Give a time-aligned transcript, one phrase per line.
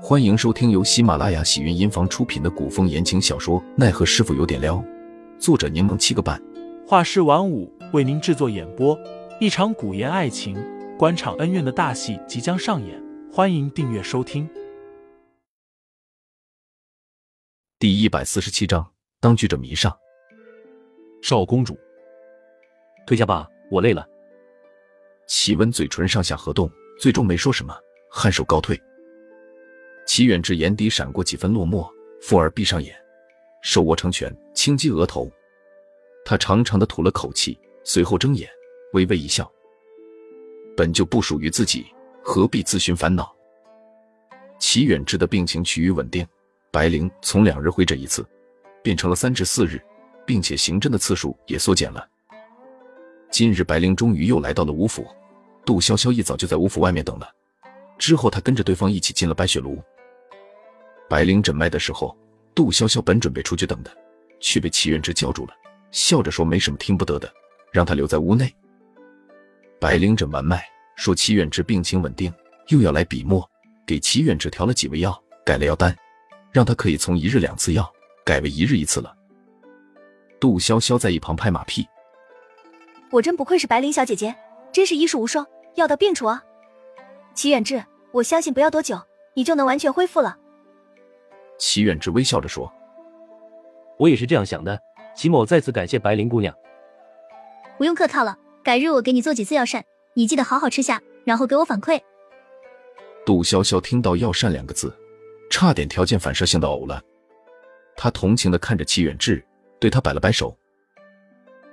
[0.00, 4.76] 欢迎收听由喜马拉雅喜云音房出品的古风言情小说《奈何师傅有点撩》，
[5.40, 6.40] 作者柠檬七个半，
[6.86, 8.96] 画师晚舞为您制作演播。
[9.40, 10.56] 一场古言爱情、
[10.96, 14.48] 官场恩怨的大戏即将上演，欢迎订阅收听。
[17.80, 18.88] 第一百四十七章，
[19.20, 19.94] 当局者迷上。
[21.22, 21.76] 少公主，
[23.04, 24.06] 退下吧，我累了。
[25.26, 26.70] 齐温嘴唇上下合动，
[27.00, 27.76] 最终没说什么，
[28.12, 28.80] 颔首告退。
[30.08, 31.86] 齐远志眼底闪过几分落寞，
[32.22, 32.96] 复而闭上眼，
[33.60, 35.30] 手握成拳，轻击额头。
[36.24, 38.48] 他长长的吐了口气，随后睁眼，
[38.94, 39.48] 微微一笑。
[40.74, 41.86] 本就不属于自己，
[42.22, 43.30] 何必自寻烦恼？
[44.58, 46.26] 齐远志的病情趋于稳定，
[46.70, 48.26] 白灵从两日会诊一次，
[48.82, 49.78] 变成了三至四日，
[50.24, 52.08] 并且行针的次数也缩减了。
[53.30, 55.06] 今日白灵终于又来到了吴府，
[55.66, 57.30] 杜潇潇一早就在吴府外面等了。
[57.98, 59.78] 之后，他跟着对方一起进了白雪炉。
[61.08, 62.16] 白灵诊脉的时候，
[62.54, 63.90] 杜潇潇本准备出去等的，
[64.40, 65.54] 却被齐远之叫住了，
[65.90, 67.32] 笑着说：“没什么听不得的，
[67.72, 68.54] 让他留在屋内。”
[69.80, 70.62] 白灵诊完脉，
[70.96, 72.32] 说齐远之病情稳定，
[72.68, 73.48] 又要来笔墨，
[73.86, 75.96] 给齐远之调了几味药，改了药单，
[76.52, 77.90] 让他可以从一日两次药
[78.24, 79.16] 改为一日一次了。
[80.38, 81.86] 杜潇潇在一旁拍马屁
[83.10, 84.34] ：“果真不愧是白灵小姐姐，
[84.72, 86.42] 真是医术无双，药到病除啊！
[87.34, 89.00] 齐远志，我相信不要多久，
[89.34, 90.36] 你就能完全恢复了。”
[91.58, 92.72] 齐远之微笑着说
[93.98, 94.80] ：“我也是这样想的。”
[95.14, 96.54] 齐某再次感谢白灵姑娘。
[97.76, 99.84] 不用客套了，改日我给你做几次药膳，
[100.14, 102.00] 你记得好好吃下，然后给我反馈。
[103.26, 104.96] 杜潇潇听到“药膳”两个字，
[105.50, 107.02] 差点条件反射性的呕了。
[107.96, 109.44] 他同情的看着齐远志，
[109.80, 110.56] 对他摆了摆手。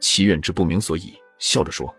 [0.00, 1.94] 齐远志不明所以，笑着说：“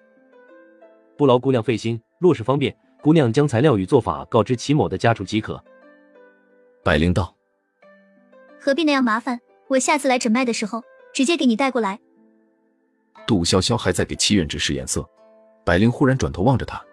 [1.16, 5.64] 不劳姑娘费心，若是方便，姑娘将材料与做法告知齐某的家属即可。”
[6.84, 7.37] 白灵道。
[8.68, 9.40] 何必那样麻烦？
[9.70, 11.98] 我下次来诊脉的时候，直接给你带过来。
[13.26, 15.10] 杜潇潇还在给齐远志使眼色，
[15.64, 16.86] 白灵忽然转头望着他：“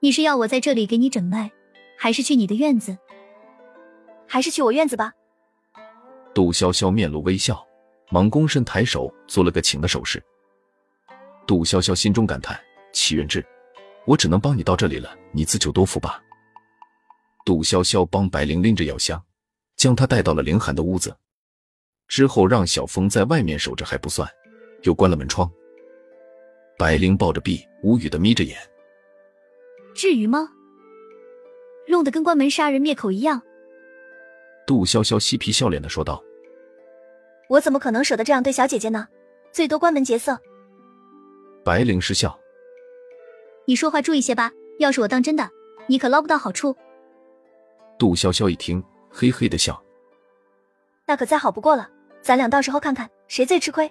[0.00, 1.50] 你是要我在这里给你诊脉，
[1.96, 2.98] 还是去你的院子？
[4.28, 5.14] 还是去我院子吧。”
[6.34, 7.66] 杜潇潇面露微笑，
[8.10, 10.22] 忙躬身抬手做了个请的手势。
[11.46, 12.60] 杜潇潇心中感叹
[12.92, 13.42] ：“齐远志，
[14.04, 16.22] 我只能帮你到这里了，你自求多福吧。”
[17.46, 19.18] 杜潇潇帮白灵拎着药箱。
[19.80, 21.16] 将他带到了凌寒的屋子，
[22.06, 24.28] 之后让小峰在外面守着还不算，
[24.82, 25.50] 又关了门窗。
[26.76, 28.58] 白灵抱着臂，无语的眯着眼。
[29.94, 30.50] 至于吗？
[31.88, 33.40] 弄得跟关门杀人灭口一样。
[34.66, 36.22] 杜潇潇嬉皮笑脸的说道
[37.48, 39.08] ：“我怎么可能舍得这样对小姐姐呢？
[39.50, 40.38] 最多关门劫色。”
[41.64, 42.38] 白灵失笑
[43.66, 45.48] ：“你说话注意些吧，要是我当真的，
[45.86, 46.76] 你可捞不到好处。”
[47.98, 48.84] 杜潇潇一听。
[49.10, 49.82] 嘿嘿的笑，
[51.06, 51.88] 那可再好不过了。
[52.22, 53.90] 咱俩到时候看看谁最吃亏。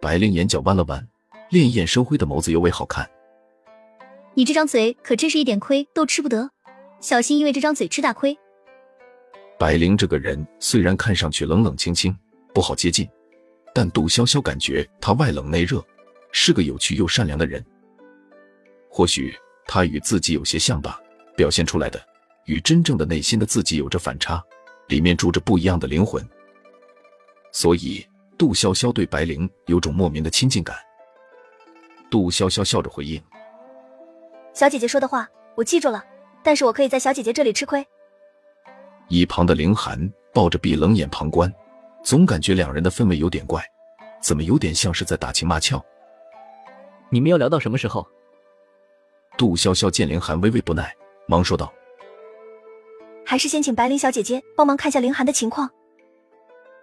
[0.00, 1.06] 白灵眼角弯了弯，
[1.50, 3.08] 潋滟生辉的眸子尤为好看。
[4.34, 6.48] 你这张嘴可真是一点亏都吃不得，
[7.00, 8.38] 小心因为这张嘴吃大亏。
[9.58, 12.16] 白灵这个人虽然看上去冷冷清清，
[12.54, 13.08] 不好接近，
[13.74, 15.84] 但杜潇潇感觉他外冷内热，
[16.30, 17.64] 是个有趣又善良的人。
[18.88, 19.34] 或许
[19.66, 21.00] 他与自己有些像吧，
[21.36, 22.00] 表现出来的。
[22.48, 24.42] 与真正的内心的自己有着反差，
[24.86, 26.26] 里面住着不一样的灵魂，
[27.52, 28.04] 所以
[28.38, 30.74] 杜潇潇对白灵有种莫名的亲近感。
[32.10, 33.22] 杜潇潇笑着回应
[34.54, 36.02] ：“小姐姐说的话我记住了，
[36.42, 37.86] 但是我可以在小姐姐这里吃亏。”
[39.08, 41.52] 一旁的凌寒抱着臂冷眼旁观，
[42.02, 43.62] 总感觉两人的氛围有点怪，
[44.22, 45.84] 怎么有点像是在打情骂俏？
[47.10, 48.06] 你们要聊到什么时候？
[49.36, 51.70] 杜潇潇见凌寒微微不耐，忙说道。
[53.28, 55.70] 还是先请白灵小姐姐帮忙看下凌寒的情况。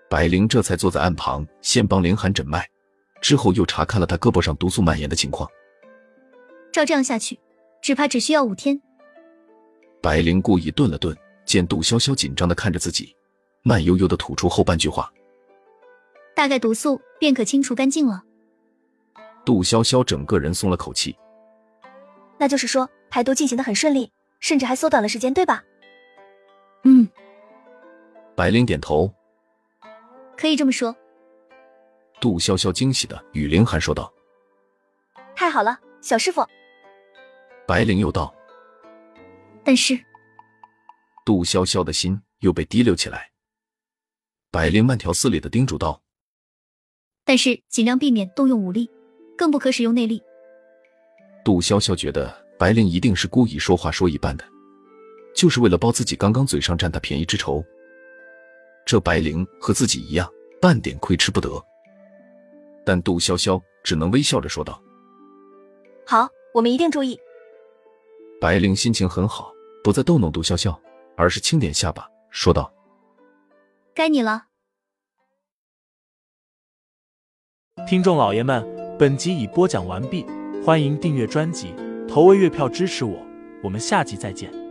[0.07, 2.63] 白灵这才坐在案旁，先帮凌寒诊脉，
[3.19, 5.49] 之后又查看了他胳膊上毒素蔓延的情况。
[6.71, 7.39] 照这样下去，
[7.81, 8.79] 只怕只需要五天。
[10.03, 13.15] 白灵故意顿了顿，见杜潇潇紧张的看着自己，
[13.63, 15.11] 慢悠悠的吐出后半句话
[16.35, 18.21] ：“大概毒素便可清除干净了。”
[19.43, 21.17] 杜潇潇整个人松了口气。
[22.37, 25.63] 那就是说排毒进行的很顺利，甚至还缩短了时间，对吧？
[28.35, 29.11] 嗯，白灵点头，
[30.37, 30.95] 可以这么说。
[32.19, 34.11] 杜潇潇惊喜的与凌寒说道
[35.35, 36.45] ：“太好了，小师傅。”
[37.65, 38.33] 白灵又道
[39.63, 39.97] ：“但是……”
[41.25, 43.31] 杜潇潇的心又被提溜起来。
[44.51, 46.01] 白灵慢条斯理的叮嘱道
[47.25, 48.89] ：“但是尽量避免动用武力，
[49.37, 50.21] 更不可使用内力。”
[51.43, 54.45] 杜潇潇觉得白灵一定是故意说话说一半的。
[55.35, 57.63] 就是为了报自己刚刚嘴上占他便宜之仇。
[58.85, 61.49] 这白灵和自己一样，半点亏吃不得。
[62.85, 64.79] 但杜潇潇只能微笑着说道
[66.05, 67.19] ：“好，我们一定注意。”
[68.39, 69.51] 白灵心情很好，
[69.83, 70.77] 不再逗弄杜潇潇，
[71.17, 72.71] 而是轻点下巴，说道
[73.95, 74.45] ：“该你了。”
[77.87, 78.63] 听众老爷们，
[78.99, 80.25] 本集已播讲完毕，
[80.63, 81.73] 欢迎订阅专辑，
[82.07, 83.17] 投喂月票支持我，
[83.63, 84.64] 我们下集再见。